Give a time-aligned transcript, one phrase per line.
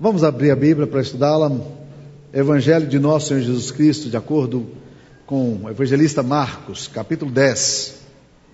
[0.00, 1.50] Vamos abrir a Bíblia para estudá-la.
[2.32, 4.68] Evangelho de nosso Senhor Jesus Cristo, de acordo
[5.26, 7.96] com o evangelista Marcos, capítulo 10.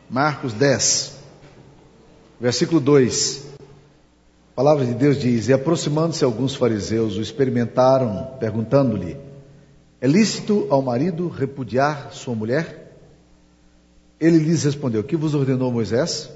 [0.08, 1.18] Marcos 10,
[2.40, 3.44] versículo 2.
[3.60, 9.14] A palavra de Deus diz: E aproximando-se alguns fariseus, o experimentaram, perguntando-lhe:
[10.00, 12.96] É lícito ao marido repudiar sua mulher?
[14.18, 16.30] Ele lhes respondeu: Que vos ordenou Moisés?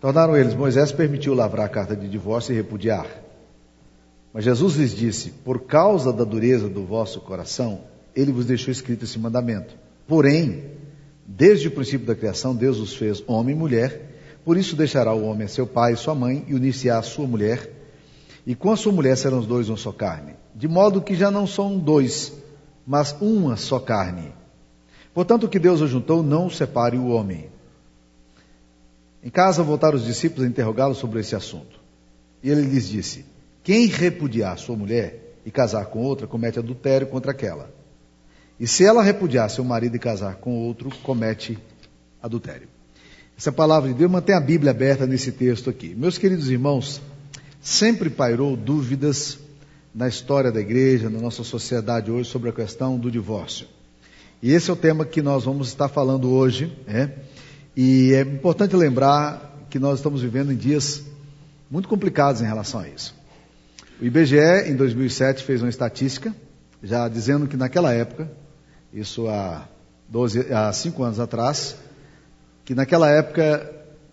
[0.00, 3.25] Tornaram eles: Moisés permitiu lavrar a carta de divórcio e repudiar.
[4.36, 7.80] Mas Jesus lhes disse: Por causa da dureza do vosso coração,
[8.14, 9.74] ele vos deixou escrito esse mandamento.
[10.06, 10.72] Porém,
[11.26, 14.38] desde o princípio da criação, Deus os fez homem e mulher.
[14.44, 17.26] Por isso deixará o homem a seu pai e sua mãe e unir-se-á à sua
[17.26, 17.72] mulher.
[18.46, 20.34] E com a sua mulher serão os dois uma só carne.
[20.54, 22.30] De modo que já não são dois,
[22.86, 24.34] mas uma só carne.
[25.14, 27.48] Portanto, o que Deus ajuntou, não separe o homem.
[29.24, 31.80] Em casa voltaram os discípulos a interrogá-lo sobre esse assunto.
[32.42, 33.24] E ele lhes disse:
[33.66, 37.68] quem repudiar sua mulher e casar com outra, comete adultério contra aquela.
[38.60, 41.58] E se ela repudiar seu marido e casar com outro, comete
[42.22, 42.68] adultério.
[43.36, 45.96] Essa palavra de Deus mantém a Bíblia aberta nesse texto aqui.
[45.96, 47.02] Meus queridos irmãos,
[47.60, 49.36] sempre pairou dúvidas
[49.92, 53.66] na história da igreja, na nossa sociedade hoje, sobre a questão do divórcio.
[54.40, 56.72] E esse é o tema que nós vamos estar falando hoje.
[56.86, 57.14] Né?
[57.76, 61.02] E é importante lembrar que nós estamos vivendo em dias
[61.68, 63.25] muito complicados em relação a isso.
[63.98, 66.34] O IBGE, em 2007, fez uma estatística,
[66.82, 68.30] já dizendo que naquela época,
[68.92, 69.66] isso há,
[70.08, 71.76] 12, há cinco anos atrás,
[72.62, 73.72] que naquela época,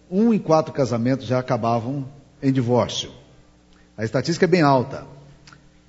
[0.09, 2.07] um em quatro casamentos já acabavam
[2.41, 3.11] em divórcio.
[3.97, 5.05] A estatística é bem alta.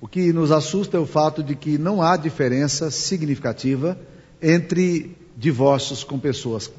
[0.01, 3.97] O que nos assusta é o fato de que não há diferença significativa
[4.41, 6.69] entre divórcios com pessoas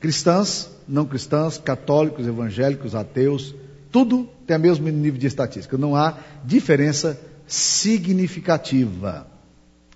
[0.00, 3.54] cristãs, não cristãs, católicos, evangélicos, ateus,
[3.94, 5.78] tudo tem o mesmo nível de estatística.
[5.78, 9.24] Não há diferença significativa.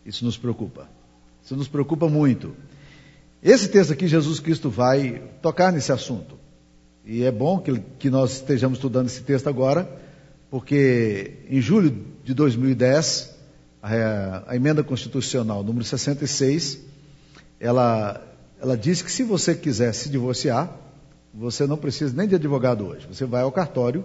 [0.07, 0.89] Isso nos preocupa.
[1.43, 2.55] Isso nos preocupa muito.
[3.43, 6.39] Esse texto aqui, Jesus Cristo vai tocar nesse assunto.
[7.05, 9.91] E é bom que, que nós estejamos estudando esse texto agora,
[10.49, 13.37] porque em julho de 2010,
[13.83, 16.79] a, a emenda constitucional número 66,
[17.59, 18.25] ela,
[18.63, 20.73] ela diz que se você quiser se divorciar,
[21.33, 23.07] você não precisa nem de advogado hoje.
[23.11, 24.05] Você vai ao cartório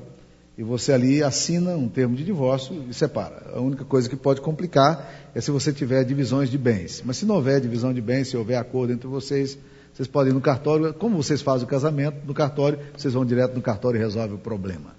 [0.58, 3.52] e você ali assina um termo de divórcio e separa.
[3.54, 7.02] A única coisa que pode complicar é se você tiver divisões de bens.
[7.04, 9.58] Mas se não houver divisão de bens, se houver acordo entre vocês,
[9.94, 10.94] vocês podem ir no cartório.
[10.94, 14.40] Como vocês fazem o casamento no cartório, vocês vão direto no cartório e resolvem o
[14.40, 14.96] problema.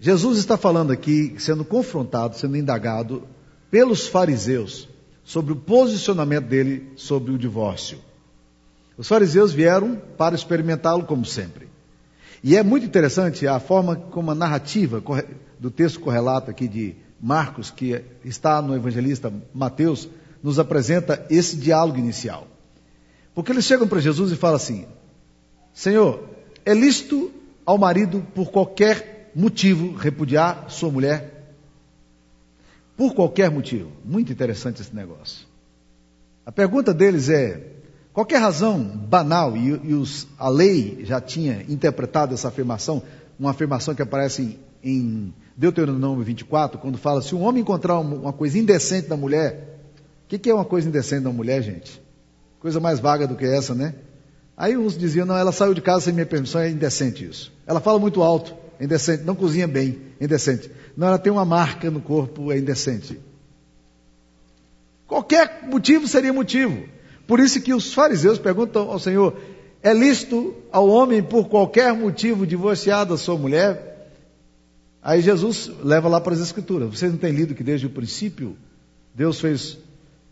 [0.00, 3.22] Jesus está falando aqui, sendo confrontado, sendo indagado
[3.70, 4.88] pelos fariseus
[5.24, 7.98] sobre o posicionamento dele sobre o divórcio.
[8.96, 11.68] Os fariseus vieram para experimentá-lo como sempre.
[12.42, 15.02] E é muito interessante a forma como a narrativa
[15.58, 20.08] do texto correlato aqui de Marcos, que está no evangelista Mateus,
[20.42, 22.46] nos apresenta esse diálogo inicial.
[23.34, 24.86] Porque eles chegam para Jesus e falam assim:
[25.72, 26.22] Senhor,
[26.64, 27.32] é lícito
[27.64, 31.54] ao marido, por qualquer motivo, repudiar sua mulher?
[32.96, 33.90] Por qualquer motivo.
[34.04, 35.46] Muito interessante esse negócio.
[36.46, 37.72] A pergunta deles é:
[38.14, 43.02] Qualquer razão banal, e, e os, a lei já tinha interpretado essa afirmação,
[43.38, 48.32] uma afirmação que aparece em, Deuteronômio 24, quando fala: se um homem encontrar uma, uma
[48.32, 49.80] coisa indecente da mulher,
[50.24, 52.00] o que, que, é uma coisa indecente da mulher, gente?
[52.60, 53.94] Coisa mais vaga do que essa, né?
[54.56, 57.52] Aí uns diziam: não, ela saiu de casa sem minha permissão, é indecente isso.
[57.66, 59.24] Ela fala muito alto, é indecente.
[59.24, 60.70] Não cozinha bem, é indecente.
[60.96, 63.20] Não, ela tem uma marca no corpo, é indecente.
[65.06, 66.94] Qualquer motivo seria motivo.
[67.26, 69.36] Por isso que os fariseus perguntam ao Senhor:
[69.82, 74.10] é lícito ao homem, por qualquer motivo, divorciar da sua mulher?
[75.02, 76.88] Aí Jesus leva lá para as Escrituras.
[76.88, 78.56] Vocês não têm lido que desde o princípio
[79.14, 79.78] Deus fez,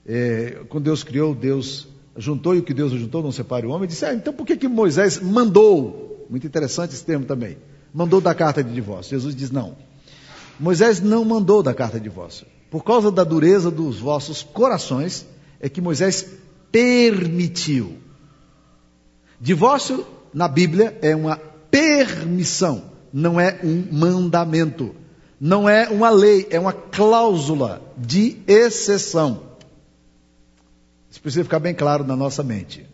[0.07, 1.87] é, quando Deus criou, Deus
[2.17, 3.87] juntou e o que Deus juntou não separe o homem.
[3.87, 6.27] Disse: ah, então por que, que Moisés mandou?
[6.31, 7.59] Muito interessante esse termo também.
[7.93, 9.11] Mandou da carta de divórcio.
[9.11, 9.77] Jesus diz: não.
[10.59, 12.47] Moisés não mandou da carta de divórcio.
[12.71, 15.27] Por causa da dureza dos vossos corações,
[15.61, 16.27] é que Moisés
[16.73, 17.99] permitiu.
[19.41, 21.37] Divórcio na Bíblia é uma
[21.71, 24.97] permissão, não é um mandamento.
[25.45, 29.43] Não é uma lei, é uma cláusula de exceção.
[31.11, 32.87] Isso precisa ficar bem claro na nossa mente.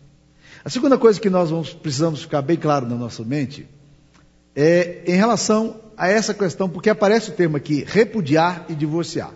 [0.65, 3.69] A segunda coisa que nós vamos, precisamos ficar bem claro na nossa mente
[4.55, 9.31] é em relação a essa questão, porque aparece o termo aqui, repudiar e divorciar.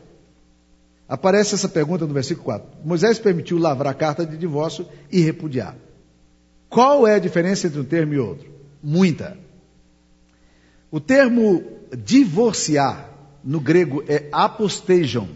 [1.08, 2.68] Aparece essa pergunta no versículo 4.
[2.86, 5.76] Moisés permitiu lavrar a carta de divórcio e repudiar.
[6.70, 8.50] Qual é a diferença entre um termo e outro?
[8.82, 9.38] Muita.
[10.90, 11.64] O termo
[11.98, 13.10] divorciar
[13.44, 15.28] no grego é aposteijon.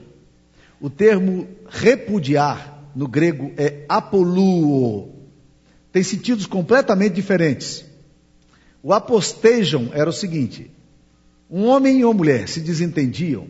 [0.80, 5.14] O termo repudiar no grego é apoluo.
[5.92, 7.86] Tem sentidos completamente diferentes.
[8.82, 10.72] O aposteijon era o seguinte:
[11.50, 13.48] um homem e uma mulher se desentendiam,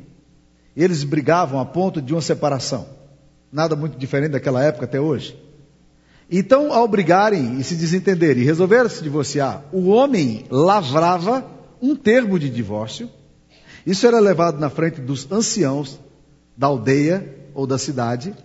[0.84, 2.88] eles brigavam a ponto de uma separação.
[3.52, 5.36] Nada muito diferente daquela época até hoje.
[6.30, 11.46] Então, ao brigarem e se desentenderem e resolveram se divorciar, o homem lavrava
[11.82, 13.10] um termo de divórcio.
[13.86, 16.00] Isso era levado na frente dos anciãos
[16.56, 18.36] da aldeia ou da cidade,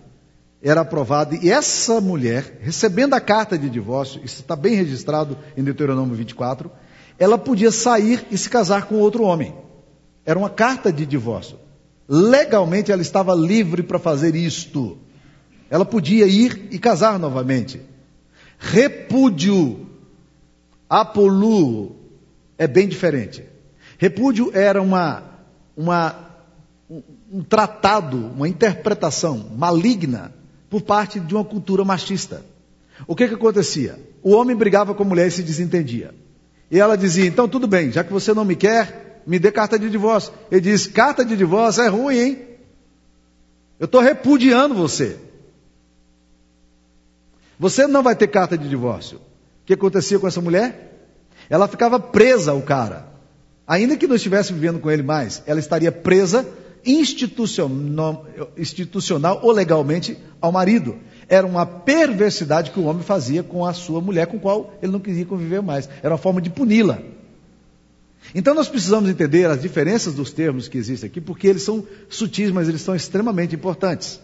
[0.61, 5.63] era aprovado, e essa mulher, recebendo a carta de divórcio, isso está bem registrado em
[5.63, 6.71] Deuteronômio 24,
[7.19, 9.53] ela podia sair e se casar com outro homem.
[10.25, 11.57] Era uma carta de divórcio.
[12.07, 14.97] Legalmente ela estava livre para fazer isto.
[15.69, 17.81] Ela podia ir e casar novamente.
[18.59, 19.87] Repúdio,
[20.89, 21.95] apolu,
[22.57, 23.43] é bem diferente.
[23.97, 25.23] Repúdio era uma,
[25.75, 26.15] uma,
[27.31, 30.33] um, tratado, uma interpretação maligna
[30.69, 32.43] por parte de uma cultura machista.
[33.07, 33.99] O que, que acontecia?
[34.21, 36.13] O homem brigava com a mulher e se desentendia.
[36.69, 39.77] E ela dizia: então tudo bem, já que você não me quer, me dê carta
[39.77, 40.33] de divórcio.
[40.51, 42.39] Ele diz: carta de divórcio é ruim, hein?
[43.79, 45.17] Eu estou repudiando você.
[47.59, 49.17] Você não vai ter carta de divórcio.
[49.17, 51.09] O que acontecia com essa mulher?
[51.49, 53.07] Ela ficava presa ao cara.
[53.65, 56.45] Ainda que não estivesse vivendo com ele mais, ela estaria presa
[56.85, 58.25] institucional,
[58.57, 60.97] institucional ou legalmente ao marido.
[61.29, 64.91] Era uma perversidade que o homem fazia com a sua mulher, com a qual ele
[64.91, 65.89] não queria conviver mais.
[66.01, 66.99] Era uma forma de puni-la.
[68.33, 72.51] Então nós precisamos entender as diferenças dos termos que existem aqui, porque eles são sutis,
[72.51, 74.19] mas eles são extremamente importantes.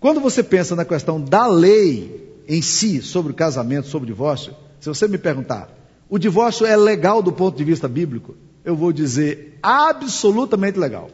[0.00, 4.54] Quando você pensa na questão da lei em si, sobre o casamento, sobre o divórcio,
[4.80, 5.68] se você me perguntar,
[6.08, 8.34] o divórcio é legal do ponto de vista bíblico?
[8.64, 11.10] Eu vou dizer absolutamente legal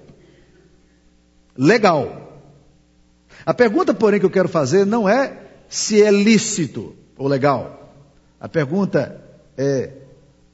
[1.59, 2.39] legal.
[3.45, 5.37] A pergunta, porém, que eu quero fazer não é
[5.69, 7.93] se é lícito ou legal.
[8.41, 9.21] A pergunta
[9.57, 9.91] é: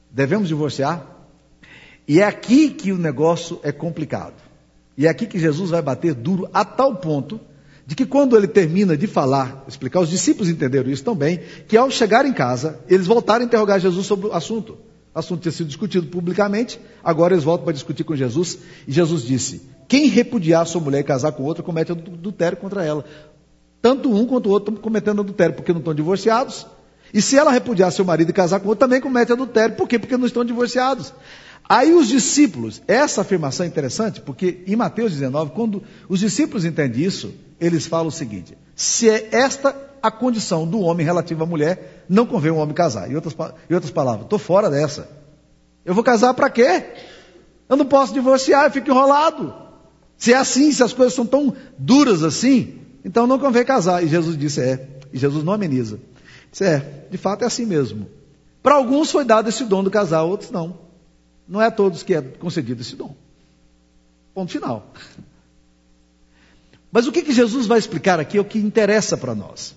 [0.09, 1.05] devemos divorciar?
[2.07, 4.35] E é aqui que o negócio é complicado.
[4.97, 7.39] E é aqui que Jesus vai bater duro a tal ponto
[7.85, 11.91] de que quando ele termina de falar, explicar, os discípulos entenderam isso também, que ao
[11.91, 14.77] chegar em casa, eles voltaram a interrogar Jesus sobre o assunto.
[15.13, 18.57] O assunto tinha sido discutido publicamente, agora eles voltam para discutir com Jesus,
[18.87, 23.05] e Jesus disse: quem repudiar sua mulher e casar com outra comete adultério contra ela.
[23.81, 26.65] Tanto um quanto o outro estão cometendo adultério porque não estão divorciados.
[27.13, 29.75] E se ela repudiar seu marido e casar com outro, também comete adultério.
[29.75, 29.99] Por quê?
[29.99, 31.13] Porque não estão divorciados.
[31.67, 37.03] Aí os discípulos, essa afirmação é interessante, porque em Mateus 19, quando os discípulos entendem
[37.03, 42.05] isso, eles falam o seguinte: se é esta a condição do homem relativa à mulher,
[42.07, 43.09] não convém um homem casar.
[43.09, 43.35] Em outras,
[43.67, 45.09] em outras palavras, estou fora dessa.
[45.83, 46.83] Eu vou casar para quê?
[47.67, 49.53] Eu não posso divorciar, eu fico enrolado.
[50.17, 54.03] Se é assim, se as coisas são tão duras assim, então não convém casar.
[54.03, 54.87] E Jesus disse: é.
[55.11, 55.99] E Jesus não ameniza.
[56.51, 58.07] Disse: é, de fato é assim mesmo.
[58.61, 60.84] Para alguns foi dado esse dom do casar, outros não.
[61.47, 63.15] Não é a todos que é concedido esse dom.
[64.33, 64.91] Ponto final.
[66.91, 69.75] Mas o que, que Jesus vai explicar aqui é o que interessa para nós.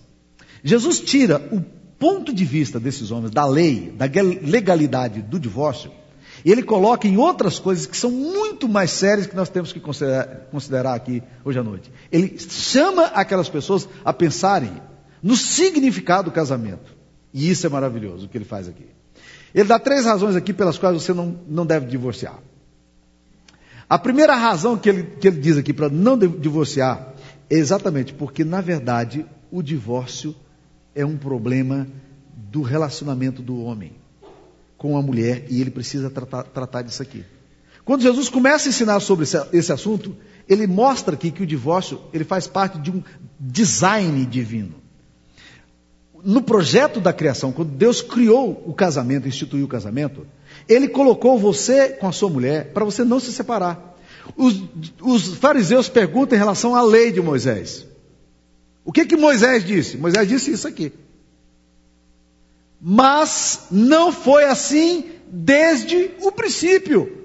[0.63, 1.61] Jesus tira o
[1.99, 4.07] ponto de vista desses homens, da lei, da
[4.43, 5.91] legalidade do divórcio,
[6.45, 9.81] e ele coloca em outras coisas que são muito mais sérias que nós temos que
[9.81, 11.91] considerar, considerar aqui hoje à noite.
[12.13, 14.81] Ele chama aquelas pessoas a pensarem
[15.23, 16.97] no significado do casamento.
[17.35, 18.87] E isso é maravilhoso o que ele faz aqui.
[19.55, 22.39] Ele dá três razões aqui pelas quais você não, não deve divorciar.
[23.89, 27.15] A primeira razão que ele, que ele diz aqui para não divorciar
[27.49, 30.35] é exatamente porque, na verdade, o divórcio
[30.95, 31.87] é um problema
[32.51, 33.93] do relacionamento do homem
[34.77, 37.25] com a mulher e ele precisa tratar, tratar disso aqui.
[37.85, 40.15] Quando Jesus começa a ensinar sobre esse, esse assunto,
[40.47, 43.03] ele mostra aqui que o divórcio ele faz parte de um
[43.41, 44.75] design divino.
[46.25, 50.27] No projeto da criação, quando Deus criou o casamento, instituiu o casamento,
[50.69, 53.97] ele colocou você com a sua mulher para você não se separar.
[54.37, 54.63] Os,
[55.01, 57.87] os, fariseus perguntam em relação à lei de Moisés.
[58.85, 59.97] O que que Moisés disse?
[59.97, 60.93] Moisés disse isso aqui.
[62.81, 67.17] Mas não foi assim desde o princípio.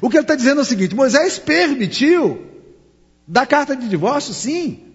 [0.00, 2.46] O que ele está dizendo é o seguinte: Moisés permitiu
[3.26, 4.91] dar carta de divórcio, sim,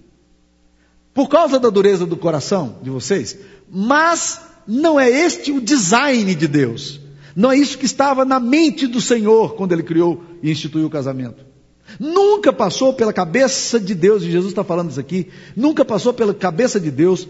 [1.18, 3.36] por causa da dureza do coração de vocês,
[3.72, 7.00] mas não é este o design de Deus.
[7.36, 10.92] Não é isso que estava na mente do Senhor quando ele criou e instituiu o
[10.92, 11.44] casamento.
[12.00, 16.36] Nunca passou pela cabeça de Deus, e Jesus está falando isso aqui, nunca passou pela
[16.36, 17.28] cabeça de Deus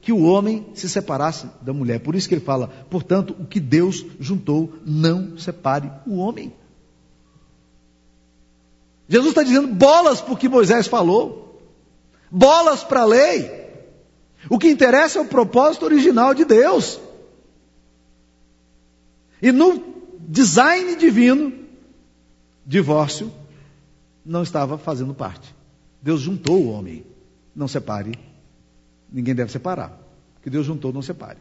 [0.00, 2.00] que o homem se separasse da mulher.
[2.00, 6.52] Por isso que ele fala, portanto, o que Deus juntou, não separe o homem.
[9.08, 11.47] Jesus está dizendo bolas para o que Moisés falou,
[12.30, 13.58] bolas para a lei.
[14.48, 17.00] O que interessa é o propósito original de Deus.
[19.42, 19.82] E no
[20.20, 21.52] design divino,
[22.64, 23.32] divórcio
[24.24, 25.54] não estava fazendo parte.
[26.02, 27.04] Deus juntou o homem.
[27.54, 28.12] Não separe.
[29.10, 29.98] Ninguém deve separar.
[30.42, 31.38] Que Deus juntou, não separe.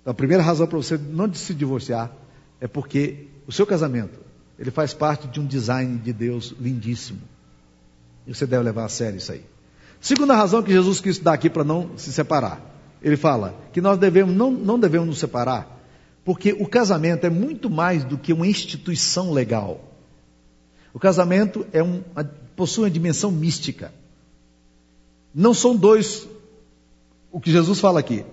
[0.00, 2.12] Então, a primeira razão para você não se divorciar
[2.60, 4.20] é porque o seu casamento
[4.58, 7.20] ele faz parte de um design de Deus lindíssimo.
[8.26, 9.44] E você deve levar a sério isso aí.
[10.02, 12.60] Segunda razão que Jesus quis dar aqui para não se separar.
[13.00, 15.80] Ele fala que nós devemos, não, não devemos nos separar,
[16.24, 19.80] porque o casamento é muito mais do que uma instituição legal.
[20.92, 22.02] O casamento é um,
[22.56, 23.92] possui uma dimensão mística.
[25.32, 26.26] Não são dois,
[27.30, 28.24] o que Jesus fala aqui,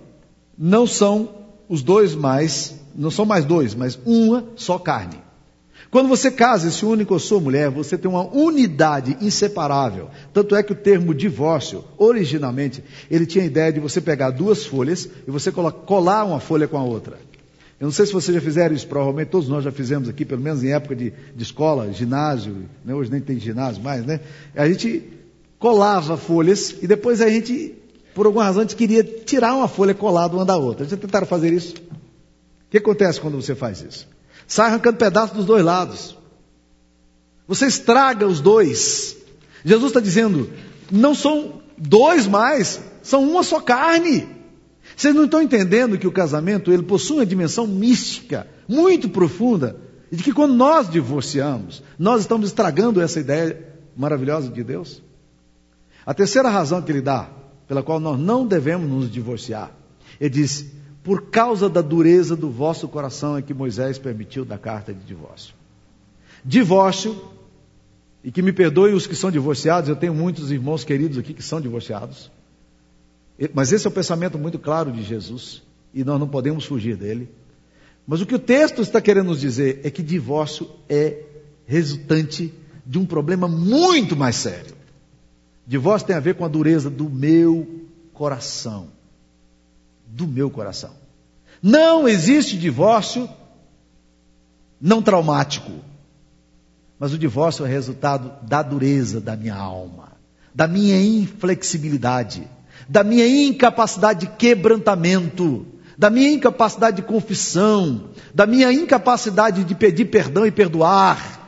[0.58, 1.30] não são
[1.70, 5.22] os dois mais, não são mais dois, mas uma só carne.
[5.92, 10.10] Quando você casa e se une com a sua mulher, você tem uma unidade inseparável.
[10.32, 14.66] Tanto é que o termo divórcio, originalmente, ele tinha a ideia de você pegar duas
[14.66, 17.18] folhas e você colar uma folha com a outra.
[17.80, 20.42] Eu não sei se vocês já fizeram isso, provavelmente todos nós já fizemos aqui, pelo
[20.42, 22.94] menos em época de, de escola, ginásio, né?
[22.94, 24.20] hoje nem tem ginásio mais, né?
[24.54, 25.04] A gente
[25.58, 27.74] colava folhas e depois a gente,
[28.14, 30.86] por alguma razão, a gente queria tirar uma folha colada uma da outra.
[30.86, 31.76] Já tentaram fazer isso?
[31.76, 34.08] O que acontece quando você faz isso?
[34.50, 36.18] Sai arrancando pedaços dos dois lados.
[37.48, 39.16] Você estraga os dois.
[39.64, 40.50] Jesus está dizendo,
[40.92, 44.28] não são dois mais, são uma só carne.
[44.98, 49.78] Vocês não estão entendendo que o casamento ele possui uma dimensão mística muito profunda
[50.12, 55.02] e de que quando nós divorciamos, nós estamos estragando essa ideia maravilhosa de Deus.
[56.04, 57.30] A terceira razão que ele dá
[57.68, 59.72] pela qual nós não devemos nos divorciar,
[60.20, 60.66] ele diz:
[61.10, 65.56] por causa da dureza do vosso coração é que Moisés permitiu da carta de divórcio.
[66.46, 67.20] Divórcio,
[68.24, 71.42] e que me perdoe os que são divorciados, eu tenho muitos irmãos queridos aqui que
[71.42, 72.30] são divorciados.
[73.56, 75.64] Mas esse é o pensamento muito claro de Jesus
[75.96, 77.28] e nós não podemos fugir dele.
[78.06, 81.24] Mas o que o texto está querendo nos dizer é que divórcio é
[81.66, 82.54] resultante
[82.86, 84.76] de um problema muito mais sério.
[85.66, 87.68] Divórcio tem a ver com a dureza do meu
[88.14, 88.99] coração.
[90.10, 90.92] Do meu coração.
[91.62, 93.30] Não existe divórcio
[94.82, 95.72] não traumático.
[96.98, 100.14] Mas o divórcio é resultado da dureza da minha alma,
[100.54, 102.48] da minha inflexibilidade
[102.90, 110.06] da minha incapacidade de quebrantamento, da minha incapacidade de confissão, da minha incapacidade de pedir
[110.06, 111.40] perdão e perdoar.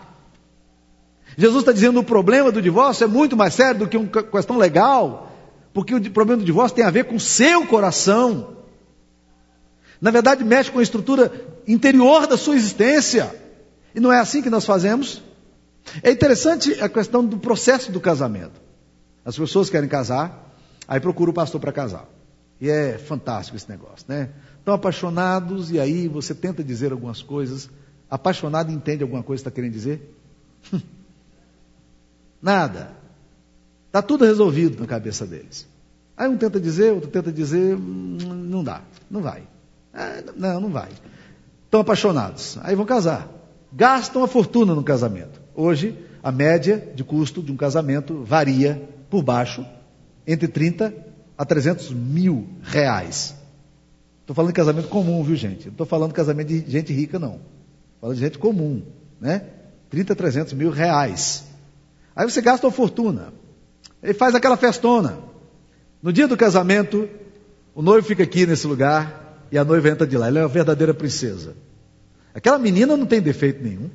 [1.35, 4.07] Jesus está dizendo que o problema do divórcio é muito mais sério do que uma
[4.07, 5.30] questão legal,
[5.73, 8.57] porque o problema do divórcio tem a ver com o seu coração.
[9.99, 11.31] Na verdade, mexe com a estrutura
[11.67, 13.33] interior da sua existência.
[13.93, 15.21] E não é assim que nós fazemos?
[16.01, 18.59] É interessante a questão do processo do casamento.
[19.23, 20.51] As pessoas querem casar,
[20.91, 22.05] Aí procura o pastor para casar.
[22.59, 24.29] E é fantástico esse negócio, né?
[24.59, 27.69] Estão apaixonados e aí você tenta dizer algumas coisas.
[28.09, 30.13] Apaixonado entende alguma coisa que está querendo dizer?
[32.41, 32.91] Nada.
[33.91, 35.67] Está tudo resolvido na cabeça deles.
[36.15, 38.17] Aí um tenta dizer, outro tenta dizer, hum,
[38.47, 39.43] não dá, não vai.
[39.93, 40.87] É, não, não vai.
[41.65, 42.57] Estão apaixonados.
[42.61, 43.27] Aí vão casar.
[43.73, 45.41] Gastam a fortuna no casamento.
[45.53, 45.93] Hoje,
[46.23, 49.65] a média de custo de um casamento varia por baixo
[50.25, 50.93] entre 30
[51.37, 53.35] a 300 mil reais.
[54.21, 55.65] Estou falando de casamento comum, viu gente?
[55.65, 57.41] Não estou falando de casamento de gente rica, não.
[57.99, 58.83] Falando de gente comum,
[59.19, 59.47] né?
[59.89, 61.43] 30 a 300 mil reais.
[62.15, 63.33] Aí você gasta uma fortuna.
[64.01, 65.19] Ele faz aquela festona.
[66.01, 67.07] No dia do casamento,
[67.75, 70.27] o noivo fica aqui nesse lugar e a noiva entra de lá.
[70.27, 71.55] Ela é uma verdadeira princesa.
[72.33, 73.89] Aquela menina não tem defeito nenhum.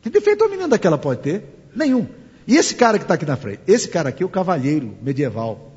[0.00, 1.44] Que defeito a menina daquela pode ter?
[1.74, 2.06] Nenhum.
[2.46, 3.60] E esse cara que está aqui na frente?
[3.66, 5.70] Esse cara aqui é o cavalheiro medieval.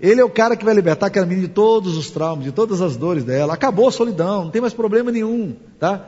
[0.00, 2.82] Ele é o cara que vai libertar aquela menina de todos os traumas, de todas
[2.82, 3.54] as dores dela.
[3.54, 6.06] Acabou a solidão, não tem mais problema nenhum, tá?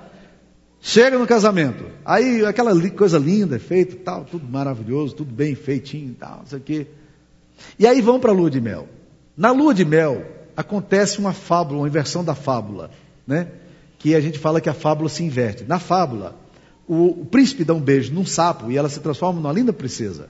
[0.88, 6.38] Chega no casamento, aí aquela coisa linda, feito, tal, tudo maravilhoso, tudo bem feitinho, tal,
[6.38, 6.86] não sei o quê.
[7.76, 8.86] E aí vão para a lua de mel.
[9.36, 10.24] Na lua de mel
[10.56, 12.92] acontece uma fábula, uma inversão da fábula,
[13.26, 13.48] né?
[13.98, 15.64] Que a gente fala que a fábula se inverte.
[15.64, 16.36] Na fábula,
[16.86, 20.28] o, o príncipe dá um beijo num sapo e ela se transforma numa linda princesa.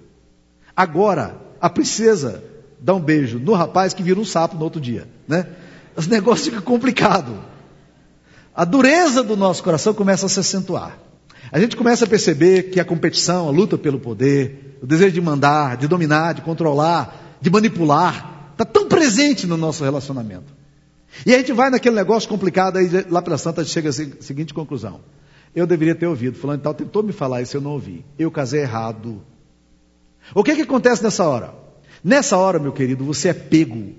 [0.75, 2.43] Agora, a princesa
[2.81, 5.49] dá um beijo no rapaz que vira um sapo no outro dia, né?
[5.95, 7.37] Os negócios ficam complicados.
[8.57, 10.99] A dureza do nosso coração começa a se acentuar.
[11.53, 15.21] A gente começa a perceber que a competição, a luta pelo poder, o desejo de
[15.21, 20.55] mandar, de dominar, de controlar, de manipular, está tão presente no nosso relacionamento.
[21.27, 25.01] E a gente vai naquele negócio complicado, aí lá pela Santa chega à seguinte conclusão.
[25.55, 26.39] Eu deveria ter ouvido.
[26.39, 28.07] Fulano tal tentou me falar isso, eu não ouvi.
[28.19, 29.23] Eu casei errado.
[30.35, 31.55] O que, que acontece nessa hora?
[32.03, 33.93] Nessa hora, meu querido, você é pego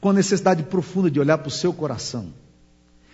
[0.00, 2.41] com a necessidade profunda de olhar para o seu coração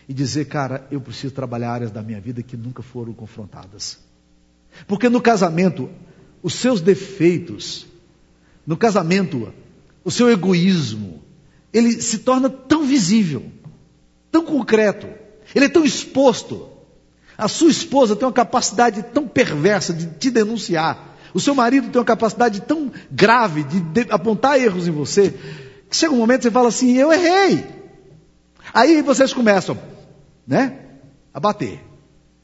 [0.08, 3.98] e dizer, cara, eu preciso trabalhar áreas da minha vida que nunca foram confrontadas.
[4.86, 5.90] Porque no casamento,
[6.42, 7.86] os seus defeitos,
[8.66, 9.52] no casamento,
[10.02, 11.22] o seu egoísmo,
[11.72, 13.44] ele se torna tão visível,
[14.32, 15.06] tão concreto,
[15.54, 16.68] ele é tão exposto.
[17.36, 21.16] A sua esposa tem uma capacidade tão perversa de te denunciar.
[21.34, 25.34] O seu marido tem uma capacidade tão grave de, de apontar erros em você,
[25.90, 27.64] que chega um momento que você fala assim: Eu errei.
[28.72, 29.78] Aí vocês começam,
[30.48, 30.78] né?
[31.32, 31.84] A bater.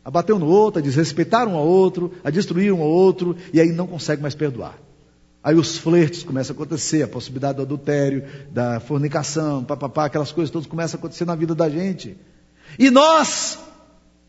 [0.04, 3.34] A bater um no outro, a desrespeitar um ao outro, a destruir um ao outro,
[3.54, 4.78] e aí não consegue mais perdoar.
[5.42, 10.50] Aí os flertes começam a acontecer, a possibilidade do adultério, da fornicação, papapá, aquelas coisas
[10.50, 12.16] todas começam a acontecer na vida da gente.
[12.78, 13.58] E nós,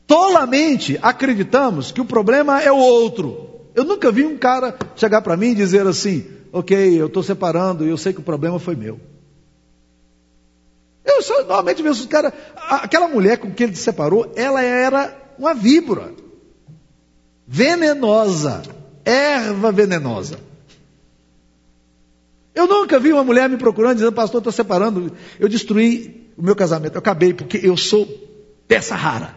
[0.08, 3.50] tolamente, acreditamos que o problema é o outro.
[3.74, 7.86] Eu nunca vi um cara chegar para mim e dizer assim: ok, eu estou separando
[7.86, 9.00] e eu sei que o problema foi meu.
[11.15, 12.34] Eu só, normalmente vejo os caras.
[12.55, 16.13] Aquela mulher com quem ele se separou, ela era uma víbora.
[17.48, 18.62] Venenosa.
[19.03, 20.39] Erva venenosa.
[22.53, 26.55] Eu nunca vi uma mulher me procurando dizendo, pastor, estou separando, eu destruí o meu
[26.55, 28.07] casamento, eu acabei porque eu sou
[28.65, 29.36] peça rara.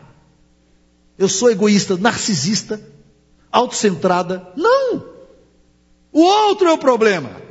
[1.18, 2.80] Eu sou egoísta, narcisista,
[3.50, 4.46] autocentrada.
[4.56, 5.04] Não!
[6.12, 7.47] O outro é o problema.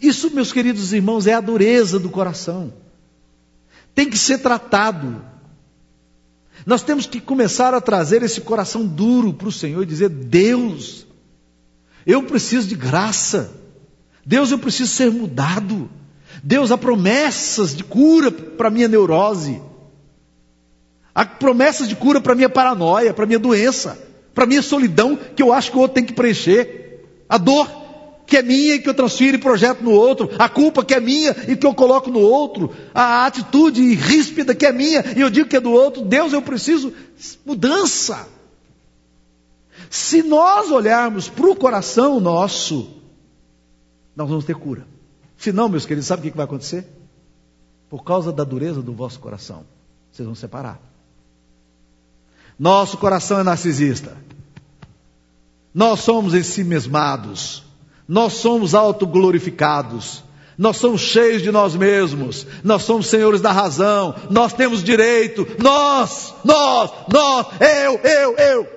[0.00, 2.72] Isso, meus queridos irmãos, é a dureza do coração.
[3.94, 5.22] Tem que ser tratado.
[6.66, 11.06] Nós temos que começar a trazer esse coração duro para o Senhor e dizer: Deus,
[12.06, 13.52] eu preciso de graça.
[14.24, 15.90] Deus, eu preciso ser mudado.
[16.42, 19.60] Deus, há promessas de cura para minha neurose.
[21.14, 23.98] Há promessas de cura para minha paranoia, para minha doença,
[24.34, 27.04] para minha solidão que eu acho que o outro tem que preencher.
[27.28, 27.81] A dor
[28.32, 31.00] que é minha e que eu transfiro e projeto no outro, a culpa que é
[31.00, 35.28] minha e que eu coloco no outro, a atitude ríspida que é minha e eu
[35.28, 36.02] digo que é do outro.
[36.02, 36.94] Deus, eu preciso
[37.44, 38.26] mudança.
[39.90, 42.88] Se nós olharmos para o coração nosso,
[44.16, 44.86] nós vamos ter cura.
[45.36, 46.86] Se não, meus queridos, sabe o que vai acontecer?
[47.90, 49.66] Por causa da dureza do vosso coração,
[50.10, 50.80] vocês vão separar.
[52.58, 54.16] Nosso coração é narcisista.
[55.74, 57.70] Nós somos ensimesmados.
[58.12, 60.22] Nós somos autoglorificados.
[60.58, 62.46] Nós somos cheios de nós mesmos.
[62.62, 64.14] Nós somos senhores da razão.
[64.28, 65.46] Nós temos direito.
[65.58, 68.68] Nós, nós, nós, eu, eu, eu.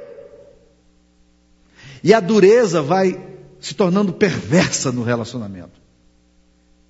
[2.02, 3.22] E a dureza vai
[3.60, 5.82] se tornando perversa no relacionamento.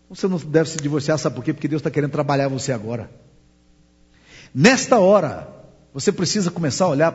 [0.07, 1.51] Você não deve se divorciar, sabe por quê?
[1.51, 3.09] Porque Deus está querendo trabalhar você agora.
[4.53, 5.49] Nesta hora,
[5.91, 7.11] você precisa começar a olhar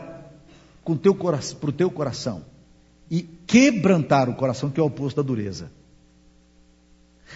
[0.84, 2.49] para o teu coração
[3.10, 5.70] e quebrantar o coração, que é o oposto da dureza.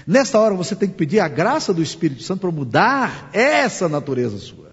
[0.07, 4.39] Nesta hora você tem que pedir a graça do Espírito Santo para mudar essa natureza
[4.39, 4.73] sua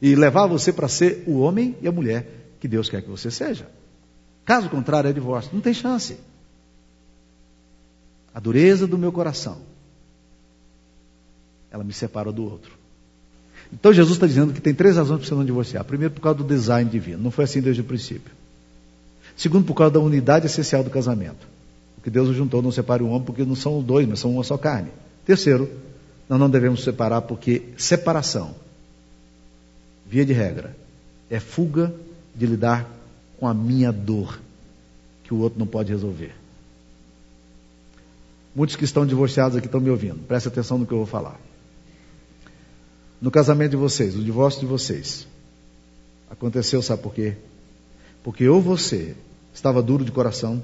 [0.00, 3.30] e levar você para ser o homem e a mulher que Deus quer que você
[3.30, 3.68] seja.
[4.44, 5.50] Caso contrário, é divórcio.
[5.52, 6.16] Não tem chance.
[8.34, 9.58] A dureza do meu coração,
[11.70, 12.72] ela me separa do outro.
[13.72, 15.84] Então Jesus está dizendo que tem três razões para você não divorciar.
[15.84, 17.22] Primeiro, por causa do design divino.
[17.22, 18.32] Não foi assim desde o princípio.
[19.40, 21.48] Segundo, por causa da unidade essencial do casamento.
[21.94, 24.44] Porque Deus o juntou, não separe o homem, porque não são dois, mas são uma
[24.44, 24.90] só carne.
[25.24, 25.66] Terceiro,
[26.28, 28.54] nós não devemos separar, porque separação,
[30.06, 30.76] via de regra,
[31.30, 31.90] é fuga
[32.34, 32.86] de lidar
[33.38, 34.38] com a minha dor,
[35.24, 36.34] que o outro não pode resolver.
[38.54, 41.40] Muitos que estão divorciados aqui estão me ouvindo, preste atenção no que eu vou falar.
[43.22, 45.26] No casamento de vocês, o divórcio de vocês,
[46.30, 47.38] aconteceu, sabe por quê?
[48.22, 49.16] Porque ou você
[49.52, 50.62] estava duro de coração,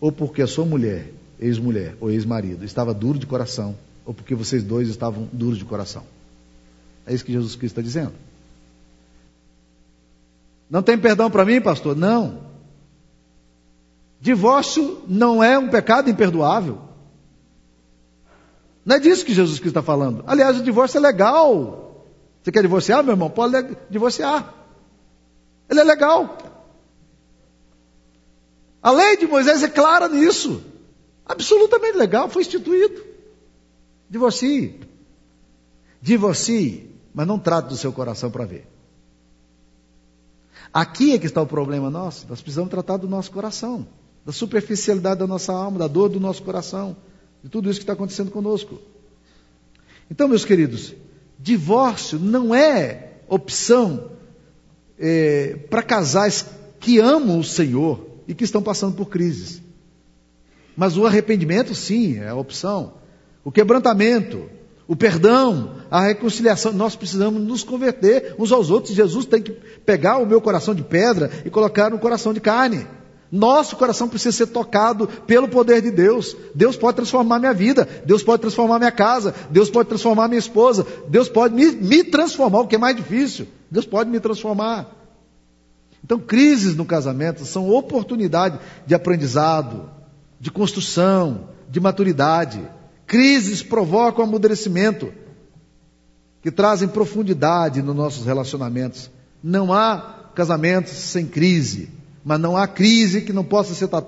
[0.00, 4.62] ou porque a sua mulher, ex-mulher ou ex-marido, estava duro de coração, ou porque vocês
[4.62, 6.04] dois estavam duros de coração.
[7.06, 8.12] É isso que Jesus Cristo está dizendo.
[10.70, 11.96] Não tem perdão para mim, pastor?
[11.96, 12.40] Não.
[14.20, 16.78] Divórcio não é um pecado imperdoável.
[18.84, 20.24] Não é disso que Jesus Cristo está falando.
[20.26, 22.06] Aliás, o divórcio é legal.
[22.42, 23.30] Você quer divorciar, meu irmão?
[23.30, 24.54] Pode divorciar.
[25.68, 26.38] Ele é legal.
[28.82, 30.62] A lei de Moisés é clara nisso.
[31.26, 33.02] Absolutamente legal, foi instituído.
[34.08, 34.80] Divorcie.
[36.00, 38.66] Divorcie, mas não trate do seu coração para ver.
[40.72, 42.26] Aqui é que está o problema nosso.
[42.28, 43.86] Nós precisamos tratar do nosso coração,
[44.24, 46.96] da superficialidade da nossa alma, da dor do nosso coração,
[47.42, 48.78] de tudo isso que está acontecendo conosco.
[50.10, 50.94] Então, meus queridos,
[51.38, 54.10] divórcio não é opção
[54.98, 56.46] é, para casais
[56.80, 59.62] que amam o Senhor e que estão passando por crises.
[60.76, 62.92] Mas o arrependimento, sim, é a opção.
[63.42, 64.48] O quebrantamento,
[64.86, 68.94] o perdão, a reconciliação, nós precisamos nos converter uns aos outros.
[68.94, 69.50] Jesus tem que
[69.84, 72.86] pegar o meu coração de pedra e colocar no coração de carne.
[73.30, 76.36] Nosso coração precisa ser tocado pelo poder de Deus.
[76.54, 80.86] Deus pode transformar minha vida, Deus pode transformar minha casa, Deus pode transformar minha esposa,
[81.08, 83.48] Deus pode me, me transformar, o que é mais difícil.
[83.70, 84.97] Deus pode me transformar.
[86.08, 89.90] Então, crises no casamento são oportunidade de aprendizado,
[90.40, 92.66] de construção, de maturidade.
[93.06, 95.12] Crises provocam amadurecimento,
[96.40, 99.10] que trazem profundidade nos nossos relacionamentos.
[99.44, 101.90] Não há casamentos sem crise
[102.28, 104.02] mas não há crise que não possa ser tra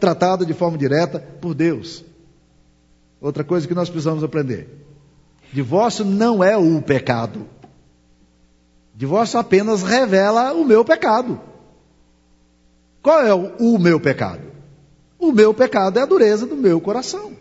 [0.00, 2.02] tratada de forma direta por Deus.
[3.20, 4.66] Outra coisa que nós precisamos aprender:
[5.52, 7.46] divórcio não é o pecado.
[8.96, 11.38] Divórcio apenas revela o meu pecado.
[13.02, 14.40] Qual é o, meu pecado?
[15.18, 17.32] O meu pecado é a dureza do meu coração.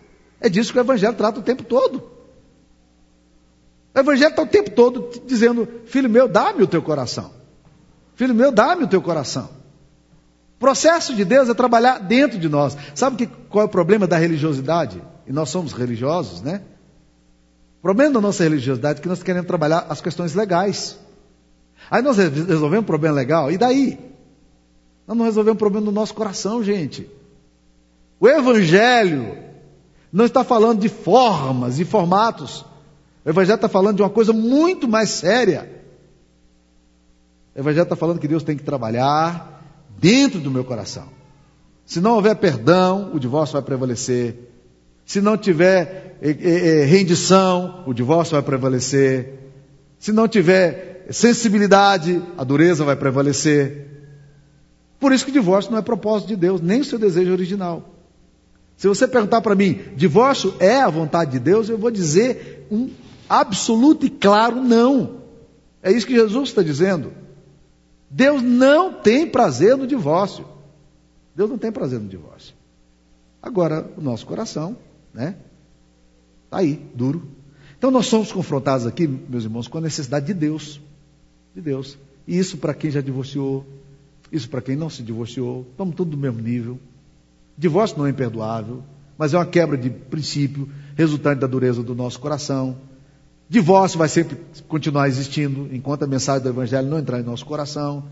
[0.42, 2.04] É disso que o Evangelho trata o tempo todo.
[3.96, 7.32] O Evangelho está o tempo todo dizendo: Filho meu, dá-me o teu coração.
[8.16, 9.50] Filho meu, dá-me o teu coração.
[10.58, 12.78] O processo de Deus é trabalhar dentro de nós.
[12.94, 15.02] Sabe que, qual é o problema da religiosidade?
[15.26, 16.62] E nós somos religiosos, né?
[17.80, 21.00] O problema da nossa religiosidade é que nós queremos trabalhar as questões legais.
[21.90, 24.00] Aí nós resolvemos um problema legal, e daí?
[25.08, 27.10] Nós não resolvemos um problema do nosso coração, gente.
[28.20, 29.38] O Evangelho
[30.12, 32.66] não está falando de formas e formatos.
[33.24, 35.70] O Evangelho está falando de uma coisa muito mais séria.
[37.56, 39.62] O Evangelho está falando que Deus tem que trabalhar
[40.00, 41.08] dentro do meu coração.
[41.86, 44.52] Se não houver perdão, o divórcio vai prevalecer.
[45.06, 49.52] Se não tiver é, é, é, rendição, o divórcio vai prevalecer.
[50.00, 53.88] Se não tiver sensibilidade, a dureza vai prevalecer.
[55.00, 57.96] Por isso que o divórcio não é propósito de Deus, nem o seu desejo original.
[58.78, 62.90] Se você perguntar para mim, divórcio é a vontade de Deus, eu vou dizer um
[63.30, 65.22] absoluto e claro não.
[65.82, 67.14] É isso que Jesus está dizendo.
[68.10, 70.46] Deus não tem prazer no divórcio.
[71.36, 72.56] Deus não tem prazer no divórcio.
[73.42, 74.78] Agora, o nosso coração,
[75.14, 75.36] né?
[76.46, 77.28] Está aí, duro.
[77.78, 80.82] Então, nós somos confrontados aqui, meus irmãos, com a necessidade de Deus.
[81.56, 81.98] De Deus.
[82.28, 83.66] E isso para quem já divorciou,
[84.30, 86.78] isso para quem não se divorciou, estamos todos do mesmo nível.
[87.58, 88.84] Divórcio não é imperdoável,
[89.18, 92.76] mas é uma quebra de princípio, resultante da dureza do nosso coração.
[93.48, 94.38] Divórcio vai sempre
[94.68, 98.04] continuar existindo enquanto a mensagem do Evangelho não entrar em nosso coração.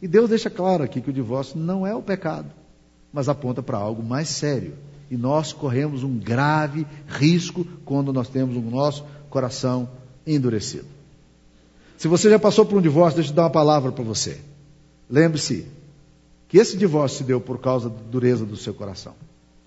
[0.00, 2.50] E Deus deixa claro aqui que o divórcio não é o pecado,
[3.12, 4.72] mas aponta para algo mais sério.
[5.10, 9.90] E nós corremos um grave risco quando nós temos o nosso coração
[10.26, 10.97] endurecido.
[11.98, 14.40] Se você já passou por um divórcio, deixa eu dar uma palavra para você.
[15.10, 15.66] Lembre-se
[16.46, 19.14] que esse divórcio se deu por causa da dureza do seu coração,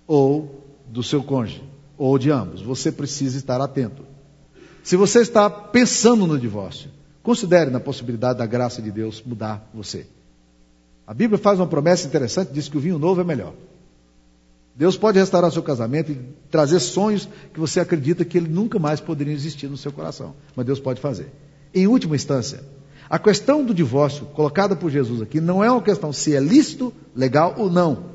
[0.07, 1.61] ou do seu cônjuge,
[1.97, 2.61] ou de ambos.
[2.61, 4.03] Você precisa estar atento.
[4.81, 6.89] Se você está pensando no divórcio,
[7.21, 10.07] considere na possibilidade da graça de Deus mudar você.
[11.05, 13.53] A Bíblia faz uma promessa interessante, diz que o vinho novo é melhor.
[14.73, 16.15] Deus pode restaurar seu casamento e
[16.49, 20.33] trazer sonhos que você acredita que ele nunca mais poderiam existir no seu coração.
[20.55, 21.29] Mas Deus pode fazer.
[21.73, 22.63] Em última instância,
[23.10, 26.93] a questão do divórcio colocada por Jesus aqui não é uma questão se é lícito,
[27.15, 28.12] legal ou não.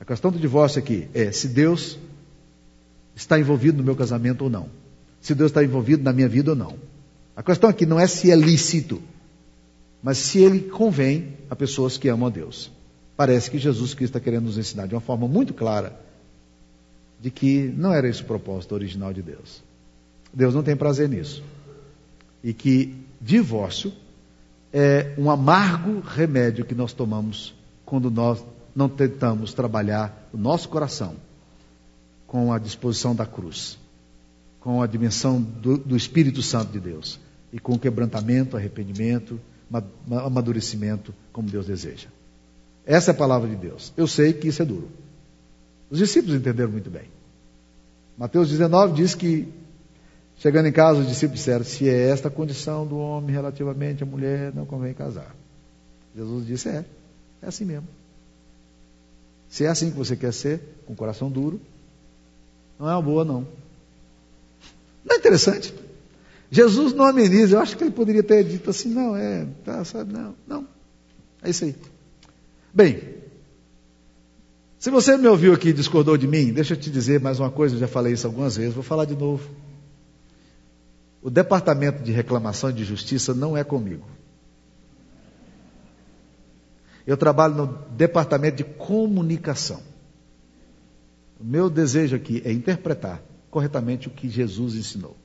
[0.00, 1.98] A questão do divórcio aqui é se Deus
[3.14, 4.82] está envolvido no meu casamento ou não
[5.22, 6.74] se Deus está envolvido na minha vida ou não.
[7.34, 9.00] A questão aqui não é se é lícito,
[10.02, 12.70] mas se ele convém a pessoas que amam a Deus.
[13.16, 15.98] Parece que Jesus Cristo está querendo nos ensinar de uma forma muito clara
[17.20, 19.62] de que não era esse o propósito original de Deus.
[20.34, 21.42] Deus não tem prazer nisso.
[22.42, 23.92] E que divórcio
[24.72, 28.42] é um amargo remédio que nós tomamos quando nós
[28.74, 31.14] não tentamos trabalhar o nosso coração
[32.26, 33.78] com a disposição da cruz
[34.62, 37.18] com a dimensão do, do Espírito Santo de Deus
[37.52, 39.38] e com quebrantamento, arrependimento,
[40.08, 42.08] amadurecimento, como Deus deseja.
[42.86, 43.92] Essa é a palavra de Deus.
[43.96, 44.88] Eu sei que isso é duro.
[45.90, 47.04] Os discípulos entenderam muito bem.
[48.16, 49.48] Mateus 19 diz que,
[50.42, 54.06] chegando em casa, os discípulos disseram: se é esta a condição do homem relativamente à
[54.06, 55.34] mulher, não convém casar.
[56.16, 56.84] Jesus disse: é,
[57.40, 57.86] é assim mesmo.
[59.48, 61.60] Se é assim que você quer ser, com o coração duro,
[62.78, 63.46] não é uma boa, não.
[65.04, 65.72] Não é interessante?
[66.50, 67.56] Jesus não ameniza.
[67.56, 70.66] Eu acho que ele poderia ter dito assim: não, é, tá, sabe, não, não.
[71.40, 71.76] É isso aí.
[72.74, 73.00] Bem,
[74.78, 77.50] se você me ouviu aqui e discordou de mim, deixa eu te dizer mais uma
[77.50, 79.48] coisa, eu já falei isso algumas vezes, vou falar de novo.
[81.22, 84.06] O departamento de reclamação e de justiça não é comigo.
[87.06, 89.80] Eu trabalho no departamento de comunicação.
[91.40, 95.16] O meu desejo aqui é interpretar corretamente o que Jesus ensinou.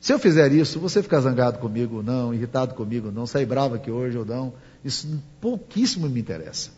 [0.00, 3.46] Se eu fizer isso, você ficar zangado comigo ou não, irritado comigo ou não, sair
[3.46, 4.54] bravo aqui hoje ou não,
[4.84, 6.70] isso pouquíssimo me interessa.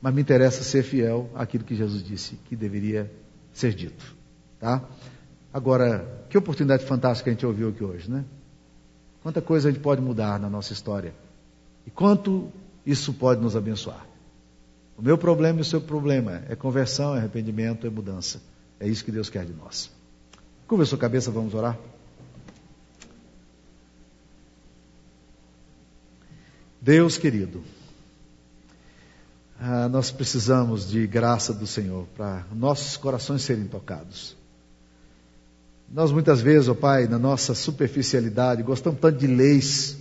[0.00, 3.12] Mas me interessa ser fiel àquilo que Jesus disse que deveria
[3.52, 4.16] ser dito.
[4.58, 4.82] Tá?
[5.52, 8.24] Agora, que oportunidade fantástica a gente ouviu aqui hoje, né?
[9.22, 11.14] Quanta coisa a gente pode mudar na nossa história.
[11.86, 12.50] E quanto
[12.86, 14.06] isso pode nos abençoar.
[14.96, 18.40] O meu problema e o seu problema é conversão, é arrependimento, é mudança.
[18.80, 19.90] É isso que Deus quer de nós.
[20.66, 21.78] Curva sua cabeça, vamos orar?
[26.80, 27.62] Deus querido,
[29.60, 34.37] ah, nós precisamos de graça do Senhor para nossos corações serem tocados.
[35.90, 39.96] Nós muitas vezes, ó oh Pai, na nossa superficialidade, gostamos tanto de leis,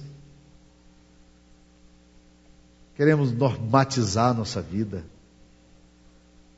[2.95, 5.05] queremos normatizar a nossa vida.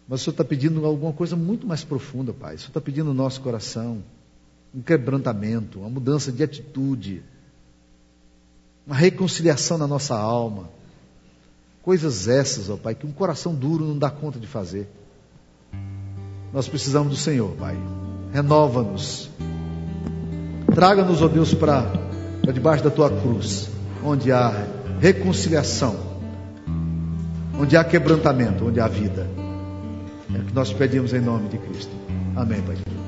[0.08, 2.56] Mas o Senhor está pedindo alguma coisa muito mais profunda, Pai.
[2.56, 4.04] O Senhor está pedindo no nosso coração
[4.74, 7.24] um quebrantamento, uma mudança de atitude
[8.90, 10.68] uma reconciliação na nossa alma.
[11.84, 14.90] Coisas essas, ó Pai, que um coração duro não dá conta de fazer.
[16.52, 17.78] Nós precisamos do Senhor, Pai.
[18.34, 19.30] Renova-nos.
[20.74, 21.92] Traga-nos, ó Deus, para
[22.54, 23.70] debaixo da tua cruz,
[24.04, 24.66] onde há
[25.00, 25.96] reconciliação,
[27.60, 29.28] onde há quebrantamento, onde há vida.
[30.34, 31.92] É o que nós pedimos em nome de Cristo.
[32.36, 32.99] Amém, Pai.